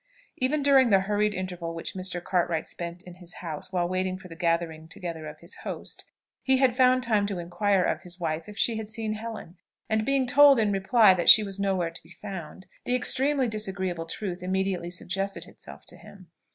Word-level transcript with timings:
Even 0.37 0.63
during 0.63 0.89
the 0.89 1.01
hurried 1.01 1.35
interval 1.35 1.75
which 1.75 1.93
Mr. 1.93 2.23
Cartwright 2.23 2.67
spent 2.67 3.03
in 3.03 3.13
his 3.17 3.35
house 3.35 3.71
while 3.71 3.87
waiting 3.87 4.17
for 4.17 4.29
the 4.29 4.35
gathering 4.35 4.87
together 4.87 5.27
of 5.27 5.37
his 5.41 5.57
host, 5.57 6.05
he 6.41 6.57
had 6.57 6.75
found 6.75 7.03
time 7.03 7.27
to 7.27 7.37
inquire 7.37 7.83
of 7.83 8.01
his 8.01 8.19
wife 8.19 8.49
if 8.49 8.57
she 8.57 8.77
had 8.77 8.89
seen 8.89 9.13
Helen, 9.13 9.57
and 9.87 10.03
being 10.03 10.25
told 10.25 10.57
in 10.57 10.71
reply 10.71 11.13
that 11.13 11.29
she 11.29 11.43
was 11.43 11.59
nowhere 11.59 11.91
to 11.91 12.01
be 12.01 12.09
found, 12.09 12.65
the 12.85 12.95
extremely 12.95 13.47
disagreeable 13.47 14.07
truth 14.07 14.41
immediately 14.41 14.89
suggested 14.89 15.45
itself 15.45 15.85
to 15.85 15.97
him. 15.97 16.31